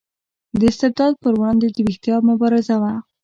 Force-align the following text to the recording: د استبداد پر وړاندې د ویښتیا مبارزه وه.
د 0.59 0.61
استبداد 0.71 1.13
پر 1.23 1.31
وړاندې 1.39 1.67
د 1.69 1.77
ویښتیا 1.87 2.15
مبارزه 2.29 2.75
وه. 2.81 2.93